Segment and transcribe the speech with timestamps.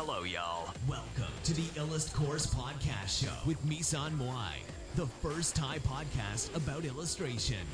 [0.00, 0.64] Hello, y'all.
[0.96, 4.54] Welcome to the Illust Course Podcast Show with Misan Moai,
[5.00, 7.64] the first Thai podcast about illustration.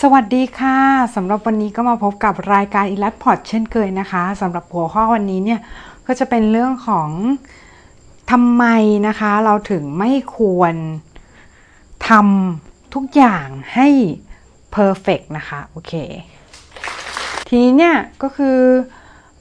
[0.00, 0.78] สวัสดีค่ะ
[1.14, 5.60] สำหรับวันนี้ก็มาพบกับรายการ e l a t p o d เช่นเคยนะคะสำหรับหัวข้อวันนี้เนี่ย
[6.06, 7.10] ก็จะเป็นเรื่องของ
[8.30, 8.64] ทำไม
[9.08, 10.74] นะคะ เราถึงไม่ควร
[12.08, 13.88] ทำทุกอย่างให้
[14.76, 15.94] perfect นะคะ โอเค
[17.52, 18.58] ทีนี้เนี่ยก็คือ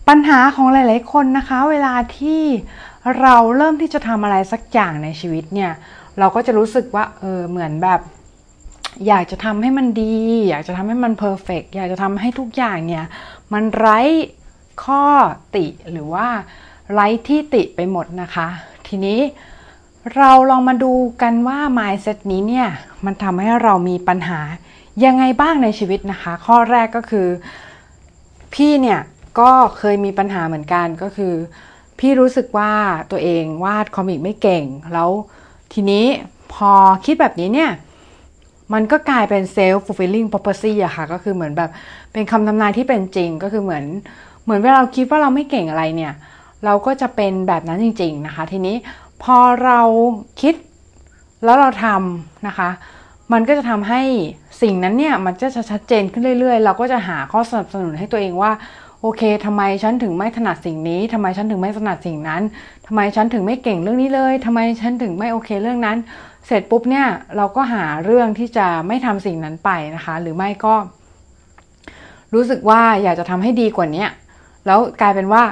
[0.08, 2.44] ปัญหาของหลายๆคนนะคะ เวลาที่
[3.20, 5.72] เราเริ่มที่จะทำอะไรสักอย่างในชีวิตเนี่ย
[6.20, 8.02] เราก็จะรู้สึกว่าเออเหมือนแบบ
[9.08, 10.16] อยากจะทำให้มันดี
[10.50, 13.06] อยากจะทำให้มันเพอร์เฟกอยากจะทำให้ทุกอย่างเนี่ย
[13.54, 14.00] มันไร้
[14.84, 15.06] ข้อ
[15.56, 16.28] ติหรือว่า
[16.94, 18.48] ไร้ที่ติไปหมดนะคะ
[18.88, 19.20] ทีนี้
[20.16, 22.68] เราลองมาดูกันว่า mindset นี้เนี่ย
[23.06, 24.40] มันทำให้เรามีปัญหา
[25.06, 27.28] ยังไงบ้างในชีวิตนะคะ ข้อแรกก็คือ
[28.54, 29.00] พี่เนี่ย
[29.40, 31.34] ก็เคยมีปัญหาเหมือนกันก็คือ
[32.00, 32.74] พี่รู้สึกว่า
[33.12, 35.10] ตัวเองวาดคอมิกไม่เก่ง แล้ว
[35.74, 36.06] ทีนี้
[36.54, 36.72] พอ
[37.06, 37.72] คิดแบบนี้เนี่ย
[38.74, 41.70] มันก็กลายเป็น self fulfilling prophecy อะค่ะ ก็คือเหมือนแบบ
[42.12, 43.86] เป็นคำทำนายที่เป็นจริง ก็คือเหมือน
[44.44, 46.14] เหมือนเวลาเราคิดว่าเราไม่เก่งอะไรเนี่ย
[46.66, 48.76] เราก็จะเป็นแบบนั้นจริง ๆนะคะ ทีนี้
[49.24, 49.82] พอเรา
[50.42, 50.56] คิด
[51.44, 52.70] แล้วเราทำนะคะ
[53.32, 54.02] มันก็จะทำให้
[54.62, 58.52] สิ่งนั้นเนี่ยมันจะชัดเจนขึ้นเรื่อยๆ เราก็จะหาข้อสนับสนุนให้ตัวเองว่า
[59.02, 62.42] โอเคทำไมฉันถึงไม่ถนัดสิ่งนี้ทำไมฉันถึงไม่ถนัดสิ่งนั้น
[62.88, 65.98] ทำไมฉันถึงไม่เก่งเรื่องนี้เลยทำไมฉันถึงไม่โอเคเรื่องนั้น
[66.48, 67.06] เสร็จปุ๊บเนี่ย
[67.38, 70.76] เราก็หาเรื่องที่จะไม่ทำสิ่งนั้นไปนะคะ หรือไม่ก็
[72.34, 74.06] รู้สึกว่าอยากจะทำให้ดีกว่านี้
[74.66, 75.44] แล้วกลายเป็นว่า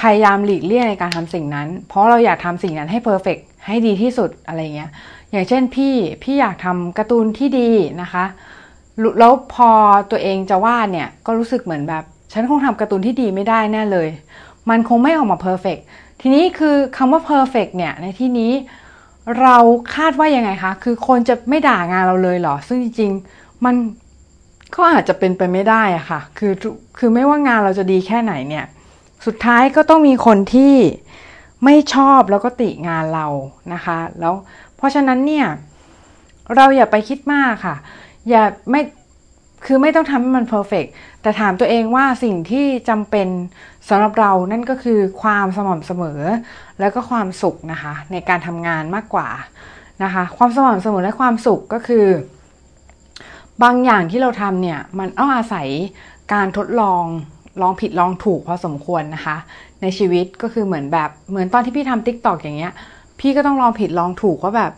[0.00, 4.90] พยายามหลีกเลี่ยงในการทำสิ่งนั้น เพราะเราอยากทำสิ่งนั้นให้ perfect ให้ดีที่สุดอะไรเงี้ย
[5.34, 7.70] อย่างเช่นพี่พี่อยากทำการ์ตูนที่ดี
[8.02, 8.24] นะคะ
[9.18, 9.70] แล้วพอ
[10.10, 14.08] ตัวเองจะวาดเนี่ยก็รู้สึกเหมือนแบบ ฉันคงทำการ์ตูนที่ดีไม่ได้แน่เลย
[14.70, 15.78] มันคงไม่ออกมา perfect
[16.20, 18.52] ทีนี้คือคำว่า perfect เนี่ยในที่นี้
[19.40, 19.56] เรา
[19.96, 23.74] คาดว่ายังไงคะ คือคนจะไม่ด่างานเราเลยเหรอ ซึ่งจริงๆ มัน
[24.74, 26.52] ก็อาจจะเป็นไปไม่ได้อะค่ะ คือ
[26.98, 28.64] คือไม่ว่างานเราจะดีแค่ไหนเนี่ย
[29.26, 30.74] สุดท้ายก็ต้องมีคนที่
[31.64, 33.26] ไม่ชอบแล้วก็ติงานเรา
[33.74, 34.34] นะคะ แล้ว
[34.84, 35.46] ราะฉะนั้นเนี่ย
[36.56, 37.76] เราอย่าไปคิดมากค่ะ
[38.28, 38.80] อย่าไม่
[39.66, 40.84] คือไม่ต้องทำให้มันเพอร์เฟก
[41.22, 43.28] แต่ถามตัวเองว่าสิ่งที่จำเป็น
[43.88, 46.20] สำหรับเรานั่นก็คือความสม่ำเสมอ
[46.80, 49.28] แล้วก็ความสุขนะคะ ในการทำงานมากกว่า
[50.02, 52.06] นะคะ ความสม่ำเสมอและความสุขก็คือ
[53.62, 55.68] บางอย่างที่เราทำเนี่ย มันต้องอาศัย
[56.32, 57.04] การทดลอง
[57.62, 59.36] ลองผิดลองถูกพอสมควรนะคะ
[59.82, 62.72] ในชีวิตก็คือเหมือนแบบเหมือนตอนที่พี่ทำทิกตอกอย่างเงี้ย
[63.18, 64.72] พี่ก็ต้องลองผิดลองถูกว่าแบบ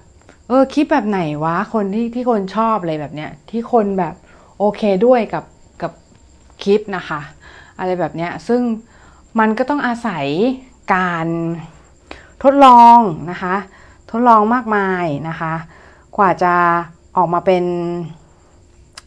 [0.49, 4.15] เออคลิปแบบไหนวะคนที่ที่คนชอบอะไรแบบเนี้ยที่คนแบบ
[4.59, 5.45] โอเคด้วยกับ
[5.83, 5.93] กับ
[6.63, 7.21] คลิปนะคะ
[7.79, 8.61] อะไรแบบเนี้ยซึ่ง
[9.39, 10.27] มันก็ต้องอาศัย
[10.95, 11.27] การ
[12.43, 12.99] ทดลอง
[13.31, 13.57] นะคะ
[14.11, 15.55] ทดลองมากมายนะคะ
[16.17, 16.55] กว่าจะ
[17.17, 17.65] ออกมาเป็น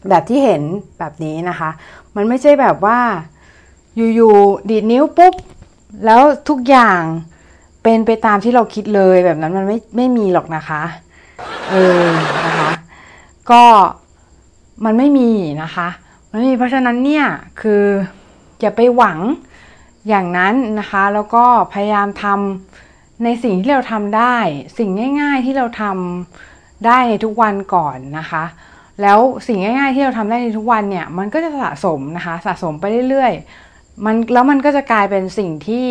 [0.08, 0.62] แบบที่เห็น
[0.98, 1.70] แบบนี้นะคะ
[2.16, 2.98] มันไม่ใช่แบบว่า
[3.96, 5.34] อยู่ๆดีดนิ้วปุ๊บ
[6.04, 7.02] แล้วทุกอย่าง
[7.82, 10.82] เป็นไปตามที่เราคิดเลยแบบนั้นมันไม่ไม่มีหรอกนะคะ
[11.70, 11.74] เอ
[12.04, 12.06] อ
[12.46, 12.72] นะคะ
[13.50, 13.64] ก็
[14.84, 15.30] มันไม่มี
[15.62, 15.88] นะคะ
[16.30, 17.26] มันไม่มีเพราะฉะนั้นเนี่ย
[17.60, 17.84] คือ
[18.60, 19.18] อย่าไปหวัง
[20.08, 24.36] อย่างนั้นนะคะ แล้วก็พยายามทำในสิ่งที่เราทำได้
[24.78, 28.44] สิ่งง่าย ๆที่เราทำได้ในทุกวันก่อนนะคะ
[29.02, 35.86] แล้วสิ่งง่ายๆที่เราทำได้ในทุกวันเนี่ยมันก็จะสะสมนะคะ สะสมไปเรื่อยๆมันแล้วมันก็จะกลายเป็นสิ่งที่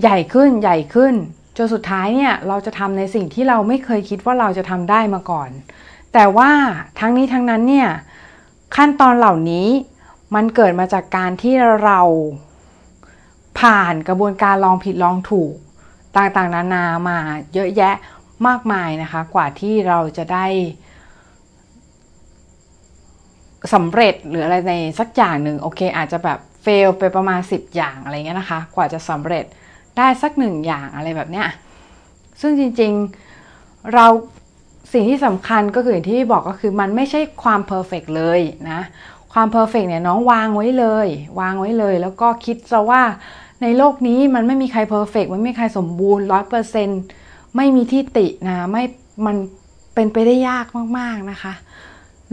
[0.00, 1.14] ใหญ่ขึ้นใหญ่ขึ้น
[1.56, 5.50] จนสุดท้ายเนี่ยเราจะทำในสิ่งที่เราไม่เคยคิดว่าเราจะทำได้มาก่อน
[6.12, 6.50] แต่ว่า
[7.00, 7.90] ทั้งนี้ทั้งนั้นเนี่ย
[8.76, 9.68] ขั้นตอนเหล่านี้
[10.34, 11.54] มันเกิดมาจากการที่
[11.84, 12.00] เรา
[13.60, 15.54] ผ่านกระบวนการลองผิดลองถูก
[16.16, 17.18] ต่างๆนานามา
[17.54, 17.94] เยอะแยะ
[18.46, 20.46] มากมายนะคะ กว่าที่เราจะได้
[23.74, 29.44] สำเร็จหรืออะไรในสักอย่างหนึ่งโอเค อาจจะแบบเฟลไปประมาณ 10 อย่างอะไรเงี้ยนะคะ กว่าจะสำเร็จ
[29.98, 31.48] ได้สักหนึ่งอย่างอะไรแบบเนี้ย
[32.40, 34.06] ซึ่งจริงๆเรา
[34.92, 38.40] สิ่งที่สำคัญก็คือที่บอกก็คือมันไม่ใช่ความ perfect เลย
[38.70, 38.80] นะ
[39.32, 41.06] ความ perfect เนี่ยน้องวางไว้เลย
[41.40, 43.02] วางไว้เลย แล้วก็คิดซะว่า
[43.62, 46.88] ในโลกนี้มันไม่มีใคร perfect มันไม่มีใครสมบูรณ์ร้อยเปอร์เซ็น
[47.56, 48.82] ไม่มีที่ตินะไม่
[49.26, 49.36] มัน
[49.94, 50.66] เป็นไปได้ยาก
[50.98, 51.52] มากๆนะคะ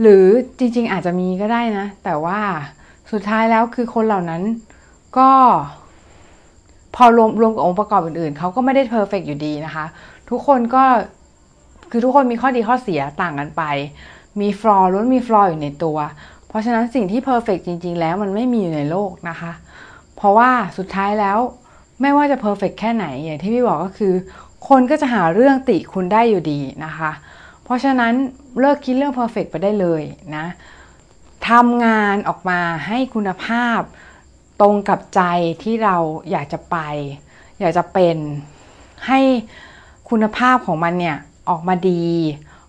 [0.00, 0.24] หรือ
[0.58, 2.40] จริงๆอาจจะมีก็ได้นะ แต่ว่า
[3.12, 4.42] สุดท้ายแล้วคือคนเหล่านั้น
[5.18, 5.30] ก็
[6.96, 9.86] พอรวมรวมกับองค์ประกอบอื่นๆ เขาก็ไม่ได้ perfect อยู่ดีนะคะ
[10.30, 10.84] ทุกคนก็
[11.90, 13.62] คือทุกคนมีข้อดีข้อเสียต่างกันไป
[14.40, 15.98] มี flaw ล้วนมี flaw อยู่ในตัว
[16.48, 19.52] เพราะฉะนั้นสิ่งที่ perfect จริง ๆ แล้วมันไม่มีอยู่ในโลกนะคะ
[20.16, 21.38] เพราะว่าสุดท้ายแล้ว
[22.00, 24.14] ไม่ว่าจะ perfect แค่ไหนอย่างที่พี่บอกก็คือ
[24.68, 27.10] คนก็จะหาเรื่องติคุณได้อยู่ดีนะคะ
[27.64, 28.12] เพราะฉะนั้น
[28.60, 30.02] เลิกคิดเรื่อง perfect ไปได้เลย
[30.36, 30.46] นะ
[31.48, 33.80] ทำงานออกมาให้คุณภาพ
[34.60, 35.22] ตรงกับใจ
[35.62, 35.96] ที่เรา
[36.30, 36.76] อยากจะไป
[37.60, 38.16] อยากจะเป็น
[39.06, 39.20] ให้
[40.08, 41.16] คุณภาพของมันเนี่ย
[41.48, 42.06] ออกมาดี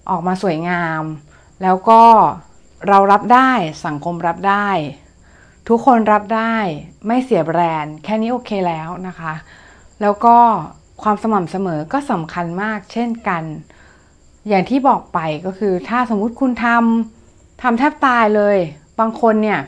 [0.10, 1.04] ออกมาสวยงาม
[1.64, 2.02] แล้วก็
[2.88, 3.52] เรารับได้
[3.86, 4.68] สังคมรับได้
[5.68, 6.56] ทุกคนรับได้
[7.08, 9.34] ไม่เสียแบรนด์ แค่นี้โอเคแล้วนะคะ
[10.02, 10.38] แล้วก็
[11.04, 13.44] ความสม่ำเสมอก็สำคัญมากเช่นกัน
[14.48, 18.58] อย่างที่บอกไปก็คือถ้าสมมุติคุณทำทำแทบตายเลย
[19.00, 19.60] บางคนเนี่ย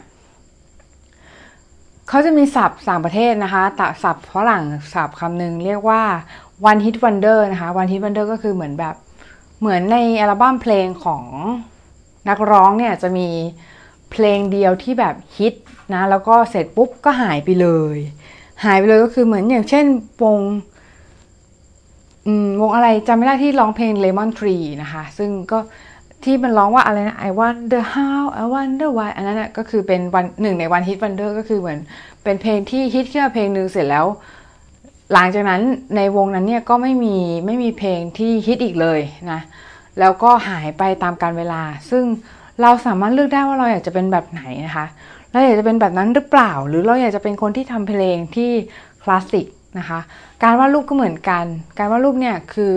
[2.09, 4.63] เขาจะมีศัพท์ต่างประเทศนะคะตศัพท์ฝรั่ง
[4.94, 6.01] ศัพท์คำหนึ่งเรียกว่า
[6.69, 8.95] one hit wonder นะคะ one hit wonder ก็คือเหมือนแบบ
[9.59, 11.23] เหมือนในอัลบั้มเพลงของ
[12.29, 13.27] นักร้องเนี่ยจะมี
[14.11, 15.53] เพลงเดียวที่แบบฮิต
[15.94, 17.97] นะแล้วก็เสร็จปุ๊บก็หายไปเลย
[18.65, 19.85] หายไปเลยก็คือเหมือนอย่างเช่น
[20.23, 20.38] วง
[22.61, 25.59] วงอะไรจำไม่ได้ที่ร้องเพลง Lemon Tree นะคะ ซึ่งก็
[26.24, 31.80] ที่มันร้องว่าอะไรนะ I wonder how I wonder why อันนั้นนะก็คือเป็นวันหนึ่งในวันฮิตวันเดอร์ก็คือเหมือน
[32.24, 34.06] เป็นเพลงที่ฮิตขึ้นมาเพลงหนึ่งเสร็จแล้ว
[35.13, 35.62] หลังจากนั้น
[35.95, 39.00] ในวงนั้นเนี่ยก็ไม่มีไม่มีเพลงที่ฮิตอีกเลย
[39.31, 39.42] นะ
[40.00, 42.04] แล้วก็หายไปตามการเวลา ซึ่ง
[42.62, 44.86] เราสามารถเลือกได้ว่าเราอยากจะเป็นแบบไหนนะคะ
[45.31, 48.51] เราอยากจะเป็นแบบนั้นหรือเปล่า หรือเราอยากจะเป็นคนที่ทำเพลงที่
[49.04, 49.48] คลาสสิก
[49.80, 50.00] นะคะ
[50.44, 51.45] การวาดรูปก็เหมือนกัน
[51.77, 52.74] การวาดรูปเนี่ยคือ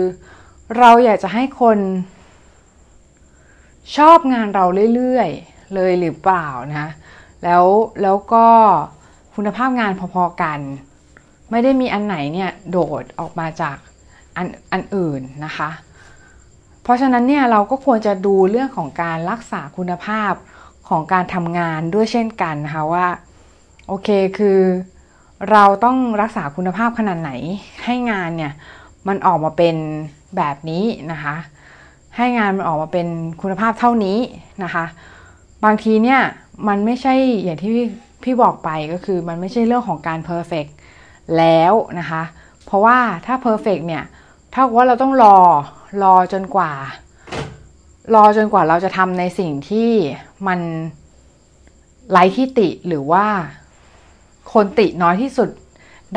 [0.77, 1.77] เราอยากจะให้คน
[3.97, 4.65] ชอบงานเรา
[4.95, 6.89] เรื่อยๆ เลยหรือเปล่านะ
[7.43, 7.65] แล้ว
[8.01, 8.45] แล้วก็
[9.35, 10.59] คุณภาพงานพอๆกัน
[11.51, 13.77] ไม่ได้มีอันไหนเนี่ยโดดออกมาจาก
[14.37, 15.69] อันอันอื่นนะคะ
[16.83, 20.33] เพราะฉะนั้นเนี่ยเราก็ควรจะดูเรื่องของการรักษาคุณภาพ
[20.89, 23.07] ของการทำงานด้วยเช่นกันนะคะว่า
[23.87, 24.59] โอเคคือ
[25.51, 27.31] เราต้องรักษาคุณภาพขนาดไหน
[27.85, 28.53] ให้งานเนี่ย
[29.07, 29.75] มันออกมาเป็น
[30.37, 31.35] แบบนี้นะคะ
[32.17, 33.07] ให้งานมันออกมาเป็น
[33.41, 34.17] คุณภาพเท่านี้
[34.63, 34.85] นะคะ
[35.65, 36.19] บางทีเนี่ย
[36.67, 37.13] มันไม่ใช่
[37.43, 37.73] อย่างที่
[38.23, 40.65] พี่บอกไปก็คือมันไม่ใช่เรื่องของการเพอร์เฟก
[41.37, 42.23] แล้วนะคะ
[42.65, 44.03] เพราะว่าถ้าเพอร์เฟกเนี่ย
[44.51, 45.37] เท่ากับว่าเราต้องรอ
[46.03, 46.71] รอจนกว่า
[48.15, 49.89] รอจนกว่าเราจะทำในสิ่งที่
[50.47, 50.59] มัน
[52.11, 53.25] ไร้ที่ติหรือว่า
[54.53, 55.49] คนติน้อยที่สุด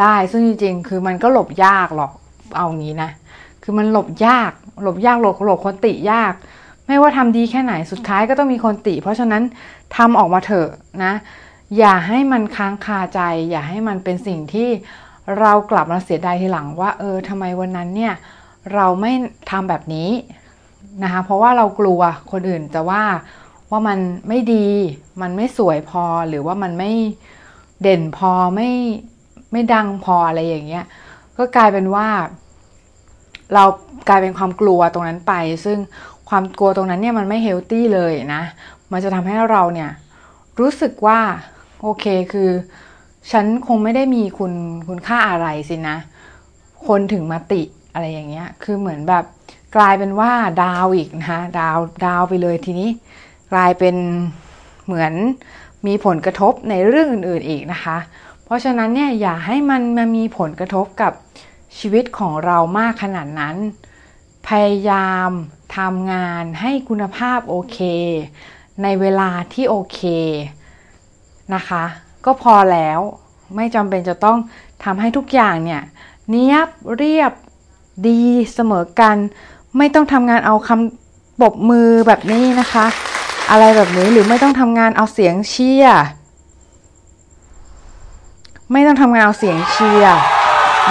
[0.00, 2.12] ได้ ซึ่งจริงๆ คือมันก็หลบยากหรอก
[2.56, 3.10] เอางี้นะ
[3.62, 4.52] คือมันหลบยาก
[4.82, 6.32] หลบยากหลบหลบคนติยาก
[6.87, 9.43] ไม่ว่าทำดีแค่ไหนสุดท้ายก็ต้องมีคนติ เพราะฉะนั้น
[9.96, 10.69] ทำออกมาเถอะ
[11.05, 11.12] นะ
[11.78, 13.20] อย่าให้มันค้างคาใจ
[13.50, 14.69] อย่าให้มันเป็นสิ่งที่
[15.40, 18.14] เรากลับมาเสียดายทีหลังว่า เออทำไมวันนั้นเนี่ย
[18.75, 19.12] เราไม่
[19.50, 20.11] ทำแบบนี้
[21.02, 22.00] นะคะเพราะว่าเรากลัว
[22.32, 23.05] คนอื่นจะว่า
[23.70, 24.69] ว่ามันไม่ดี
[25.23, 26.93] มันไม่สวยพอหรือว่ามันไม่
[27.82, 28.70] เด่นพอไม่
[29.52, 30.84] ไม่ดังพออะไรอย่างเงี้ย
[31.38, 32.08] ก็กลายเป็นว่า
[33.54, 33.64] เรา
[34.08, 35.32] กลายเป็นความกลัวตรงนั้นไป
[35.64, 35.78] ซึ่ง
[36.28, 38.43] ความกลัวตรงนั้นเนี่ยมันไม่เฮลตี้เลยนะ
[38.93, 39.90] มันจะทำให้เราเนี่ย
[40.60, 41.20] รู้สึกว่า
[41.82, 42.50] โอเคคือ
[43.32, 44.52] ฉันคงไม่ได้มีคุณ
[44.88, 45.96] คุณค่าอะไรสินะ
[46.87, 47.62] คนถึงมาติ
[47.93, 49.25] อะไรอย่างเงี้ย คือเหมือนแบบ
[49.76, 50.32] กลายเป็นว่า
[50.62, 52.88] ดาวอีกนะคะดาวดาวไปเลยทีนี้
[53.52, 53.96] กลายเป็น
[54.87, 55.12] เหมือน
[55.87, 57.97] มีผลกระทบในเรื่องอื่นๆอีกนะคะ
[58.44, 61.12] เพราะฉะนั้นเนี่ยอย่าให้มันมามีผลกระทบกับ
[61.78, 63.56] ชีวิตของเรามากขนาดนั้น
[64.49, 65.30] พยายาม
[65.76, 67.78] ทำงานให้คุณภาพโอเค
[68.83, 70.00] ในเวลาที่โอเค
[71.54, 71.85] นะคะ
[72.25, 73.00] ก็พอแล้ว
[73.56, 74.38] ไม่จำเป็นจะต้อง
[74.85, 75.83] ทำให้ทุกอย่างเนี่ย
[76.30, 77.33] เนียบเรียบ
[78.09, 78.23] ดี
[78.54, 79.16] เสมอกัน
[79.76, 82.87] ไม่ต้องทำงานเอาคำปบมือแบบนี้นะคะ
[83.50, 86.02] อะไรแบบนี้หรือไม่ต้องทำงานเอาเสียงเชียร์
[88.73, 90.16] ไม่ต้องทำงานเอาเสียงเชียร์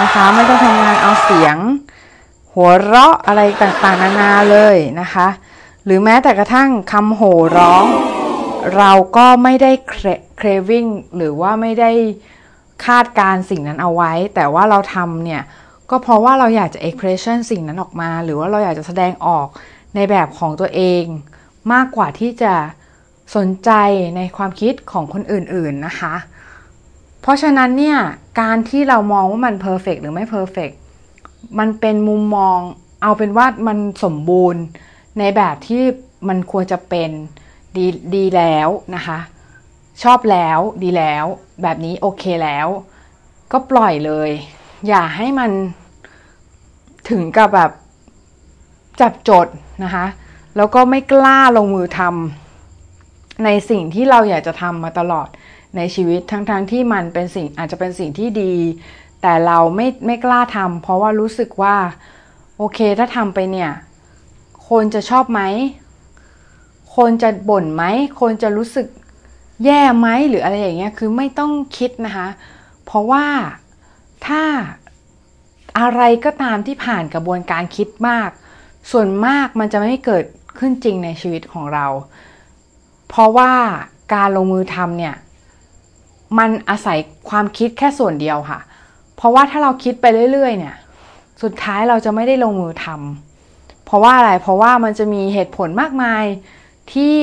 [0.02, 1.56] นะคะ ไม่ต้องทำงานเอาเสียง
[2.52, 5.28] หัวเราะอะไรต่างๆนานาเลยนะคะ
[5.84, 7.84] หรือแม้แต่กระทั่งคำโห่ร้อง
[8.76, 9.72] เราก็ไม่ได้
[10.36, 10.86] เครวิ่ง
[11.16, 11.90] หรือว่าไม่ได้
[12.86, 15.42] คาดการสิ่งนั้นเอาไว้ แต่ว่าเราทำเนี่ย
[15.90, 19.46] ก็เพราะว่าเราอยากจะ expression สิ่งนั้นออกมา หรือว่าเราอยากจะแสดงออก
[19.94, 21.04] ในแบบของตัวเอง
[21.72, 22.54] มากกว่าที่จะ
[23.36, 23.70] สนใจ
[24.16, 26.14] ในความคิดของคนอื่นๆนะคะ
[27.26, 27.98] เพราะฉะนั้นเนี่ย
[28.40, 30.70] การที่เรามองว่ามัน perfect หรือไม่ perfect
[31.58, 32.58] มันเป็นมุมมอง
[33.02, 34.62] เอาเป็นว่ามันสมบูรณ์
[35.18, 35.82] ในแบบที่
[36.28, 37.10] มันควรจะเป็น
[37.76, 39.18] ดีดีแล้วนะคะ
[40.02, 41.24] ชอบแล้วดีแล้ว
[41.62, 42.66] แบบนี้โอเคแล้ว
[43.52, 44.30] ก็ปล่อยเลย
[44.88, 45.50] อย่าให้มัน
[47.10, 47.70] ถึงกับแบบ
[49.00, 49.46] จับจด
[49.84, 50.06] นะคะ
[50.56, 55.28] แล้วก็ไม่กล้าลงมือทำในสิ่งที่เราอยากจะทำมาตลอด
[55.76, 58.54] ในชีวิตทั้งๆทที่มันเป็นสิ่งอาจจะเป็นสิ่งที่ดี
[59.22, 61.76] แต่เราไม่ไม่กล้าทำเพราะว่ารู้สึกว่า
[62.56, 63.70] โอเคถ้าทำไปเนี่ย
[64.68, 65.42] คนจะชอบไหม
[66.96, 67.84] คนจะบ่นไหม
[68.20, 68.86] คนจะรู้สึก
[69.64, 72.28] แย่ไหมหรืออะไรอย่างเงี้ยคือไม่ต้องคิดนะคะ
[72.84, 73.26] เพราะว่า
[74.26, 74.42] ถ้า
[75.78, 78.30] อะไรก็ตามที่ผ่านกระบวนการคิดมาก
[78.90, 80.24] ส่วนมากมันจะไม่เกิด
[80.58, 81.86] ขึ้นจริงในชีวิตของเรา
[83.08, 83.52] เพราะว่า
[84.14, 85.14] การลงมือทำเนี่ย
[86.38, 86.98] มันอาศัย
[87.30, 88.60] ความคิดแค่ส่วนเดียวค่ะ
[89.16, 90.76] เพราะว่าถ้าเราคิดไปเรื่อย ๆ เนี่ย
[91.42, 96.24] สุดท้ายเราจะไม่ได้ลงมือทำเพราะว่าอะไร เพราะว่ามันจะมีเหตุผลมากมาย
[96.92, 97.16] ที่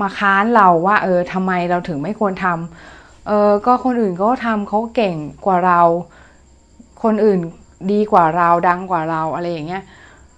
[0.00, 5.80] มาค้านเราว่าเออทำไมเราถึงไม่ควรทำเออก็คนอื่นเขาทำเขาเก่งกว่าเรา
[7.02, 7.38] คนอื่น
[7.92, 9.82] ดีกว่าเราดังกว่าเราอะไรอย่างเงี้ย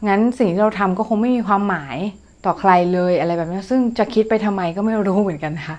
[0.09, 1.97] งั้นสิ่งที่เราทำก็คงไม่มีความหมาย
[2.45, 5.77] ต่อใครเลยอะไรแบบนี้ซึ่งจะคิดไปทำไมก็ไม่รู้เหมือนกันนะคะ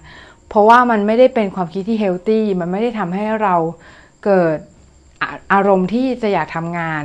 [0.50, 3.56] เพราะว่ามันไม่ได้เป็นความคิดที่เฮลตี้มันไม่ได้ทำให้เรา
[4.25, 4.58] เกิด
[5.53, 7.03] อารมณ์ที่จะอยากทำงาน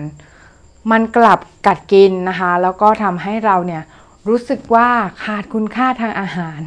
[0.90, 3.82] มันกลับกัดกินนะคะ แล้วก็ทำให้เราเนี่ย
[4.28, 4.88] รู้สึกว่า
[5.24, 6.60] ขาดคุณค่าทางอาหาร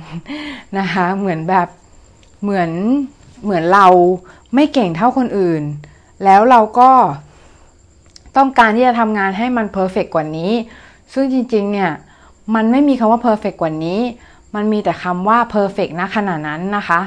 [0.79, 1.67] นะคะ เหมือนแบบ
[2.43, 2.72] เหมือน
[3.43, 3.88] เหมือนเรา
[4.55, 5.63] ไม่เก่งเท่าคนอื่น
[6.24, 6.91] แล้วเราก็
[8.38, 10.51] ต้องการที่จะทำงานให้มัน perfect กว่านี้
[11.13, 11.91] ซึ่งจริงๆเนี่ย
[12.55, 14.00] มันไม่มีคำว่า perfect กว่านี้
[14.57, 17.01] มันมีแต่คำว่า perfect ณขณะนั้นนะคะ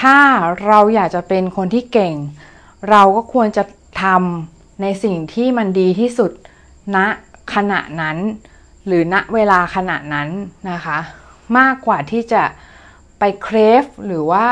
[0.00, 0.18] ถ้า
[0.66, 2.14] เราอยากจะเป็นคนที่เก่ง
[2.90, 3.64] เราก็ควรจะ
[4.02, 6.30] ทำในสิ่งที่มันดีที่สุด
[6.96, 6.98] ณ
[7.54, 8.16] ขณะนั้น
[8.86, 10.28] หรือณเวลาขณะนั้น
[10.70, 10.98] นะคะ
[11.58, 12.42] มากกว่าที่จะ
[13.18, 14.48] ไปเครฟหรือว่า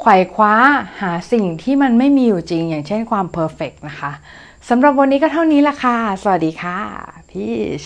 [0.00, 0.54] ไขว่คว้า
[1.00, 4.12] หาสิ่งที่มันไม่มีอยู่จริง อย่างเช่นความเพอร์เฟกนะคะ
[4.68, 6.78] สำหรับวันนี้ก็เท่านี้ละค่ะ สวัสดีค่ะ
[7.30, 7.46] พี
[7.82, 7.84] ช